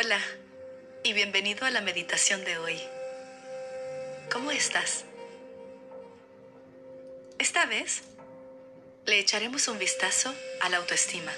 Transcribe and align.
Hola 0.00 0.20
y 1.02 1.12
bienvenido 1.12 1.66
a 1.66 1.72
la 1.72 1.80
meditación 1.80 2.44
de 2.44 2.56
hoy. 2.56 2.80
¿Cómo 4.30 4.52
estás? 4.52 5.04
Esta 7.40 7.66
vez 7.66 8.02
le 9.06 9.18
echaremos 9.18 9.66
un 9.66 9.80
vistazo 9.80 10.32
a 10.60 10.68
la 10.68 10.76
autoestima. 10.76 11.32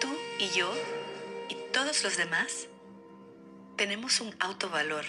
Tú 0.00 0.08
y 0.40 0.48
yo 0.58 0.74
y 1.48 1.54
todos 1.72 2.02
los 2.02 2.16
demás 2.16 2.66
tenemos 3.76 4.20
un 4.20 4.34
autovalor. 4.40 5.04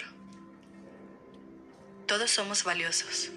Todos 2.05 2.29
somos 2.29 2.63
valiosos. 2.63 3.31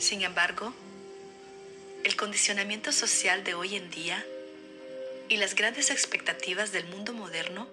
Sin 0.00 0.22
embargo, 0.22 0.74
el 2.08 2.16
condicionamiento 2.16 2.90
social 2.90 3.44
de 3.44 3.52
hoy 3.52 3.76
en 3.76 3.90
día 3.90 4.24
y 5.28 5.36
las 5.36 5.54
grandes 5.54 5.90
expectativas 5.90 6.72
del 6.72 6.86
mundo 6.86 7.12
moderno 7.12 7.68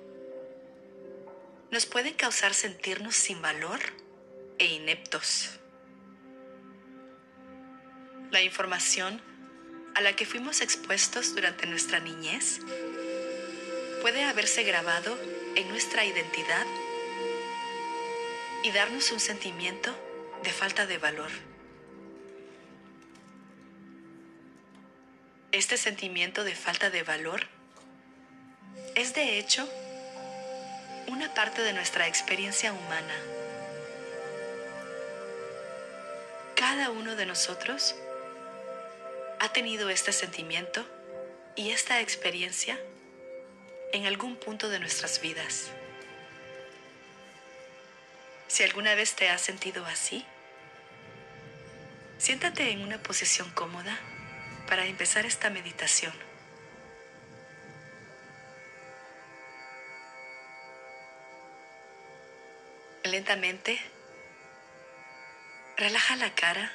nos 1.72 1.86
pueden 1.86 2.16
causar 2.16 2.54
sentirnos 2.54 3.16
sin 3.16 3.42
valor 3.42 3.80
e 4.58 4.66
ineptos. 4.66 5.52
La 8.30 8.42
información 8.42 9.22
a 9.96 10.02
la 10.02 10.18
que 10.18 10.26
fuimos 10.26 10.60
expuestos 10.60 11.34
durante 11.34 11.66
nuestra 11.66 12.02
niñez 12.02 12.60
puede 14.02 14.26
haberse 14.26 14.64
grabado 14.64 15.18
en 15.56 15.70
nuestra 15.70 16.04
identidad 16.04 16.66
y 18.66 18.72
darnos 18.72 19.14
un 19.14 19.22
sentimiento 19.22 19.96
de 20.44 20.52
falta 20.52 20.86
de 20.86 20.98
valor. 20.98 21.32
Este 25.56 25.78
sentimiento 25.78 26.44
de 26.44 26.54
falta 26.54 26.90
de 26.90 27.02
valor 27.04 27.48
es 28.94 29.14
de 29.14 29.40
hecho 29.40 29.66
una 31.08 31.34
parte 31.34 31.62
de 31.62 31.72
nuestra 31.72 32.10
experiencia 32.10 32.74
humana. 32.74 33.16
Cada 36.58 36.90
uno 36.90 37.16
de 37.16 37.26
nosotros 37.26 37.96
ha 39.40 39.54
tenido 39.54 39.90
este 39.90 40.12
sentimiento 40.12 40.86
y 41.56 41.70
esta 41.70 42.02
experiencia 42.02 42.78
en 43.94 44.08
algún 44.08 44.36
punto 44.36 44.68
de 44.68 44.80
nuestras 44.80 45.22
vidas. 45.22 45.72
Si 48.50 48.62
alguna 48.64 48.94
vez 48.94 49.16
te 49.16 49.30
has 49.30 49.40
sentido 49.40 49.86
así, 49.86 50.26
siéntate 52.18 52.72
en 52.72 52.82
una 52.82 53.02
posición 53.02 53.50
cómoda 53.52 53.98
para 54.68 54.86
empezar 54.86 55.26
esta 55.26 55.50
meditación. 55.50 56.14
Lentamente, 63.04 63.80
relaja 65.78 66.16
la 66.16 66.34
cara 66.34 66.72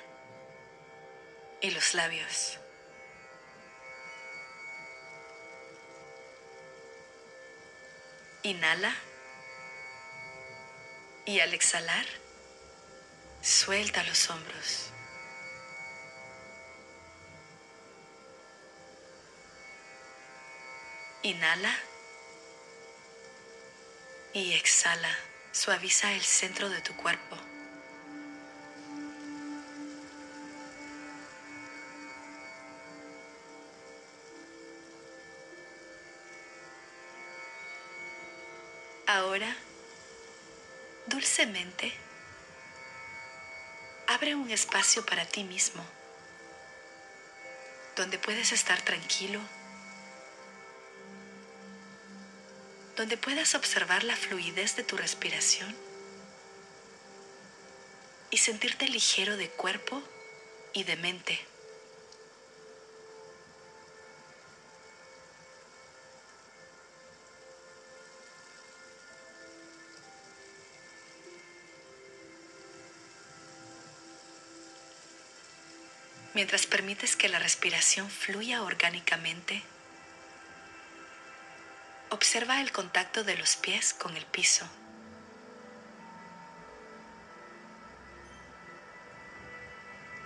y 1.61 1.71
los 1.71 1.95
labios. 1.95 2.59
Inhala 8.43 8.95
y 11.27 11.41
al 11.41 11.53
exhalar, 11.53 12.07
suelta 13.43 14.03
los 14.05 14.31
hombros. 14.31 14.93
Inhala 21.23 21.75
y 24.33 24.55
exhala. 24.55 25.15
Suaviza 25.53 26.13
el 26.13 26.23
centro 26.23 26.71
de 26.71 26.81
tu 26.81 26.97
cuerpo. 26.97 27.37
Ahora, 39.07 39.55
dulcemente, 41.07 41.93
abre 44.07 44.37
un 44.37 44.51
espacio 44.51 45.05
para 45.05 45.27
ti 45.27 45.45
mismo, 45.45 45.85
donde 47.97 48.19
puedes 48.19 48.53
estar 48.53 48.81
tranquilo 48.81 49.41
donde 52.97 53.17
puedas 53.17 53.55
observar 53.55 54.05
la 54.05 54.17
fluidez 54.17 54.77
de 54.77 54.83
tu 54.83 54.97
respiración 54.97 55.75
y 58.31 58.37
sentirte 58.37 58.89
ligero 58.89 59.37
de 59.37 59.49
cuerpo 59.49 60.03
y 60.73 60.85
de 60.85 60.97
mente. 60.97 61.41
Mientras 76.33 76.67
permites 76.67 77.17
que 77.17 77.29
la 77.29 77.39
respiración 77.39 78.09
fluya 78.09 78.63
orgánicamente, 78.63 79.63
Observa 82.21 82.61
el 82.61 82.71
contacto 82.71 83.25
de 83.25 83.35
los 83.35 83.57
pies 83.57 83.95
con 83.95 84.15
el 84.15 84.27
piso. 84.27 84.69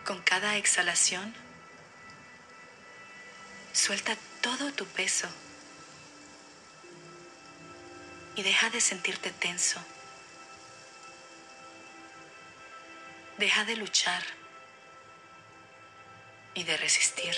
Con 0.04 0.20
cada 0.22 0.56
exhalación, 0.56 1.32
suelta 3.72 4.16
todo 4.42 4.72
tu 4.72 4.86
peso 4.86 5.28
y 8.34 8.42
deja 8.42 8.70
de 8.70 8.80
sentirte 8.80 9.30
tenso. 9.30 9.78
Deja 13.38 13.64
de 13.64 13.76
luchar 13.76 14.24
y 16.54 16.64
de 16.64 16.76
resistir. 16.76 17.36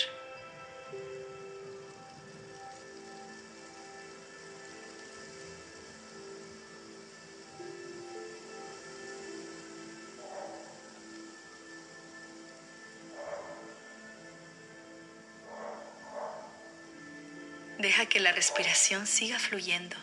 Deja 17.79 18.07
que 18.07 18.19
la 18.19 18.31
respiración 18.31 19.05
siga 19.05 19.37
fluyendo 19.37 19.95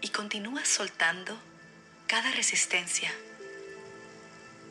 y 0.00 0.08
continúa 0.08 0.64
soltando 0.64 1.38
cada 2.06 2.30
resistencia, 2.32 3.12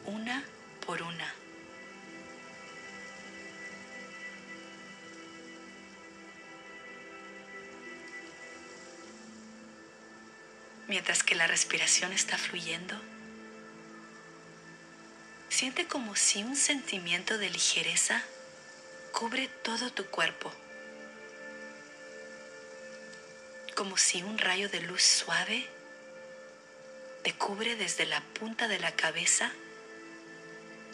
una 0.05 0.43
por 0.83 1.03
una. 1.03 1.31
Mientras 10.88 11.21
que 11.21 11.35
la 11.35 11.45
respiración 11.45 12.13
está 12.13 12.39
fluyendo, 12.39 13.00
siente 15.50 15.85
como 15.85 16.15
si 16.15 16.44
un 16.44 16.56
sentimiento 16.56 17.38
de 17.38 17.51
ligereza 17.51 18.24
cubre 19.17 19.47
todo 19.63 19.89
tu 19.89 20.05
cuerpo, 20.05 20.51
como 23.75 23.97
si 23.97 24.21
un 24.21 24.37
rayo 24.37 24.69
de 24.69 24.79
luz 24.81 25.01
suave 25.01 25.65
te 27.23 27.33
cubre 27.33 27.75
desde 27.75 28.05
la 28.05 28.21
punta 28.21 28.67
de 28.67 28.77
la 28.77 28.91
cabeza 28.91 29.51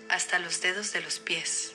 hasta 0.07 0.39
los 0.39 0.61
dedos 0.61 0.93
de 0.93 1.01
los 1.01 1.19
pies. 1.19 1.73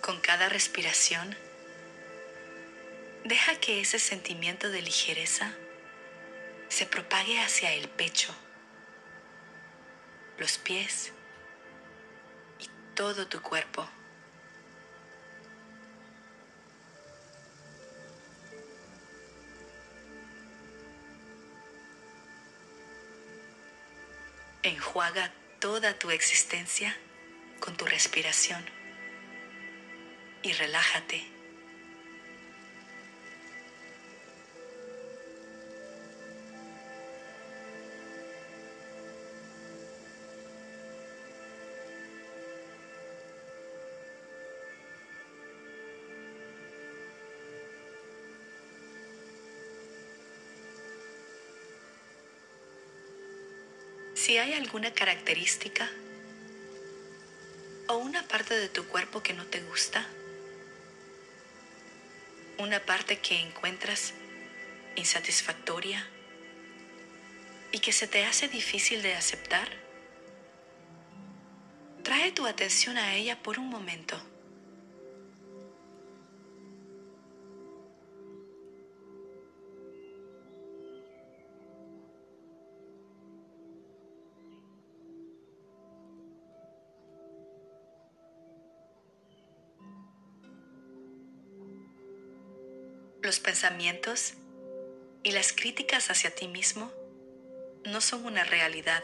Con 0.00 0.20
cada 0.20 0.48
respiración, 0.48 1.36
Deja 3.26 3.56
que 3.56 3.80
ese 3.80 3.98
sentimiento 3.98 4.70
de 4.70 4.82
ligereza 4.82 5.52
se 6.68 6.86
propague 6.86 7.40
hacia 7.40 7.72
el 7.72 7.88
pecho, 7.88 8.32
los 10.38 10.58
pies 10.58 11.10
y 12.60 12.68
todo 12.94 13.26
tu 13.26 13.42
cuerpo. 13.42 13.88
Enjuaga 24.62 25.32
toda 25.58 25.98
tu 25.98 26.12
existencia 26.12 26.96
con 27.58 27.76
tu 27.76 27.86
respiración 27.86 28.64
y 30.44 30.52
relájate. 30.52 31.35
Si 54.26 54.38
hay 54.38 54.54
alguna 54.54 54.92
característica 54.92 55.88
o 57.86 57.96
una 57.98 58.26
parte 58.26 58.54
de 58.54 58.68
tu 58.68 58.84
cuerpo 58.88 59.22
que 59.22 59.32
no 59.34 59.46
te 59.46 59.60
gusta, 59.60 60.04
una 62.58 62.80
parte 62.80 63.20
que 63.20 63.38
encuentras 63.38 64.14
insatisfactoria 64.96 66.04
y 67.70 67.78
que 67.78 67.92
se 67.92 68.08
te 68.08 68.24
hace 68.24 68.48
difícil 68.48 69.00
de 69.00 69.14
aceptar, 69.14 69.68
trae 72.02 72.32
tu 72.32 72.48
atención 72.48 72.98
a 72.98 73.14
ella 73.14 73.40
por 73.44 73.60
un 73.60 73.68
momento. 73.68 74.20
Los 93.26 93.40
pensamientos 93.40 94.34
y 95.24 95.32
las 95.32 95.52
críticas 95.52 96.10
hacia 96.10 96.32
ti 96.32 96.46
mismo 96.46 96.92
no 97.84 98.00
son 98.00 98.24
una 98.24 98.44
realidad. 98.44 99.02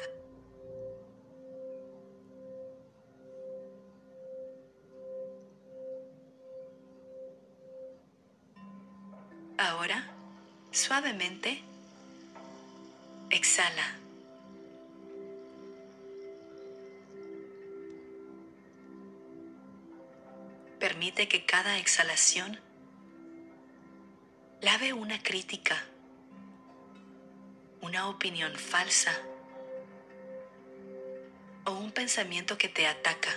Ahora, 9.58 10.08
suavemente, 10.70 11.60
exhala. 13.28 13.98
Permite 20.78 21.26
que 21.26 21.44
cada 21.44 21.78
exhalación 21.78 22.60
lave 24.62 24.92
una 24.92 25.20
crítica, 25.20 25.76
una 27.80 28.08
opinión 28.08 28.54
falsa 28.54 29.12
o 31.66 31.72
un 31.72 31.90
pensamiento 31.90 32.56
que 32.56 32.68
te 32.68 32.86
ataca. 32.86 33.30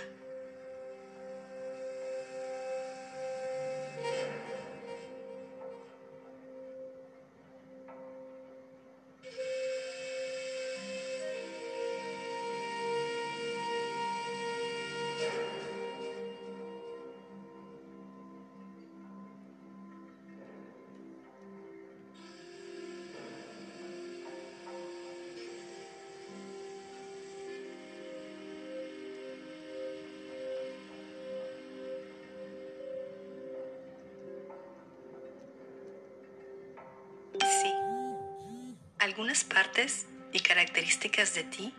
Algunas 39.06 39.44
partes 39.44 40.06
y 40.32 40.40
características 40.40 41.32
de 41.32 41.44
ti 41.44 41.72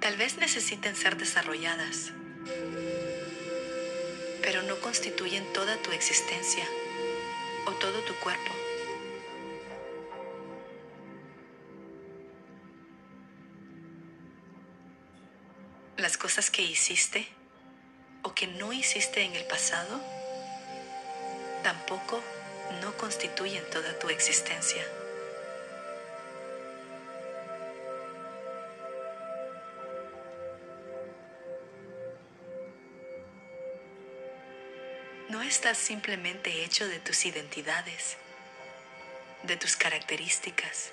tal 0.00 0.16
vez 0.16 0.36
necesiten 0.36 0.96
ser 0.96 1.16
desarrolladas, 1.16 2.10
pero 4.42 4.62
no 4.64 4.80
constituyen 4.80 5.44
toda 5.52 5.76
tu 5.76 5.92
existencia 5.92 6.66
o 7.66 7.70
todo 7.74 8.00
tu 8.00 8.12
cuerpo. 8.16 8.52
Las 15.96 16.16
cosas 16.16 16.50
que 16.50 16.62
hiciste 16.62 17.28
o 18.22 18.34
que 18.34 18.48
no 18.48 18.72
hiciste 18.72 19.22
en 19.22 19.36
el 19.36 19.44
pasado 19.44 20.00
tampoco 21.62 22.20
no 22.80 22.96
constituyen 22.96 23.62
toda 23.70 23.96
tu 24.00 24.08
existencia. 24.08 24.84
No 35.32 35.40
estás 35.40 35.78
simplemente 35.78 36.62
hecho 36.62 36.86
de 36.86 36.98
tus 36.98 37.24
identidades, 37.24 38.18
de 39.44 39.56
tus 39.56 39.76
características, 39.76 40.90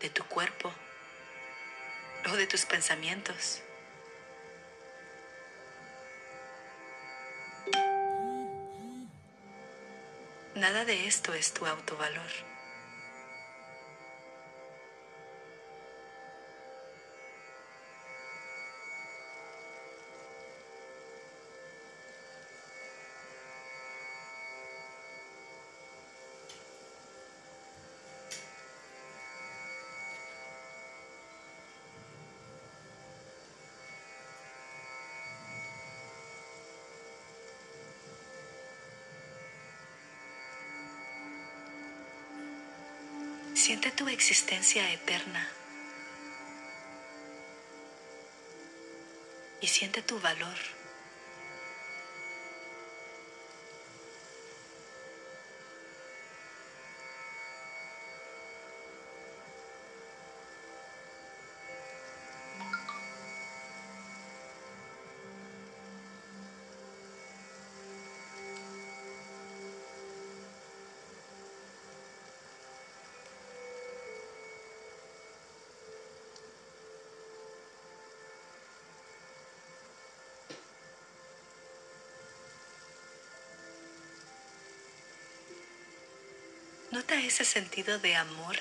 de 0.00 0.08
tu 0.08 0.22
cuerpo 0.26 0.72
o 2.30 2.36
de 2.36 2.46
tus 2.46 2.64
pensamientos. 2.64 3.60
Nada 10.54 10.84
de 10.84 11.08
esto 11.08 11.34
es 11.34 11.52
tu 11.52 11.66
autovalor. 11.66 12.51
Siente 43.62 43.92
tu 43.92 44.08
existencia 44.08 44.92
eterna 44.92 45.48
y 49.60 49.68
siente 49.68 50.02
tu 50.02 50.18
valor. 50.18 50.81
Nota 86.92 87.14
ese 87.14 87.46
sentido 87.46 87.98
de 87.98 88.16
amor 88.16 88.54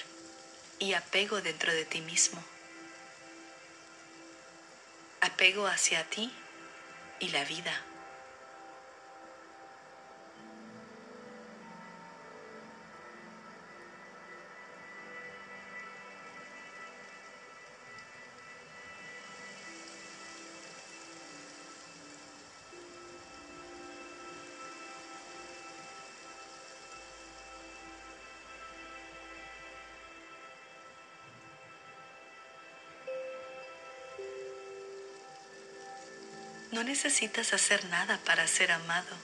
y 0.79 0.93
apego 0.93 1.41
dentro 1.41 1.73
de 1.73 1.83
ti 1.83 1.99
mismo. 1.99 2.41
Apego 5.19 5.67
hacia 5.67 6.09
ti 6.09 6.31
y 7.19 7.27
la 7.27 7.43
vida. 7.43 7.73
No 36.71 36.83
necesitas 36.83 37.53
hacer 37.53 37.83
nada 37.85 38.17
para 38.25 38.47
ser 38.47 38.71
amado. 38.71 39.15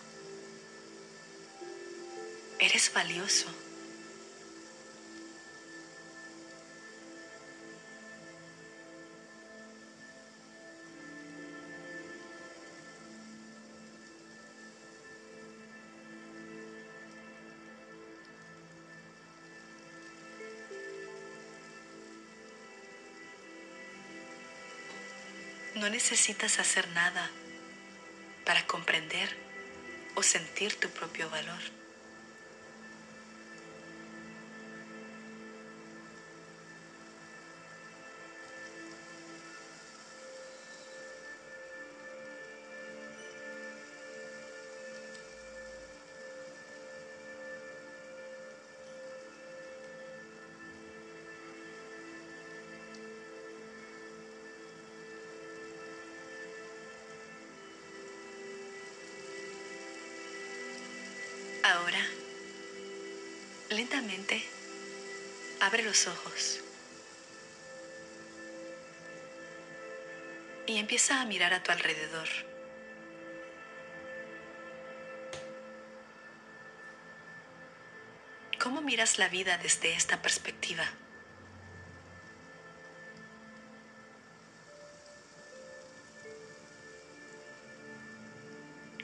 Eres 2.60 2.92
valioso. 2.94 3.48
No 25.80 25.92
necesitas 25.92 26.58
hacer 26.58 26.88
nada 26.90 27.30
para 28.46 28.66
comprender 28.66 29.30
o 30.16 30.24
sentir 30.24 30.74
tu 30.80 30.90
propio 30.90 31.30
valor. 31.30 31.62
Ahora, 61.70 62.00
lentamente, 63.70 64.42
abre 65.60 65.84
los 65.84 66.08
ojos 66.08 66.62
y 70.66 70.78
empieza 70.78 71.20
a 71.20 71.26
mirar 71.26 71.54
a 71.54 71.62
tu 71.62 71.74
alrededor. 71.74 72.30
¿Cómo 78.58 78.80
miras 78.80 79.20
la 79.20 79.28
vida 79.28 79.58
desde 79.58 79.94
esta 79.94 80.22
perspectiva? 80.22 80.86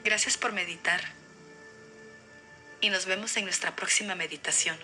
Gracias 0.02 0.38
por 0.38 0.52
meditar 0.52 1.23
y 2.84 2.90
nos 2.90 3.06
vemos 3.06 3.34
en 3.38 3.44
nuestra 3.44 3.74
próxima 3.74 4.14
meditación. 4.14 4.76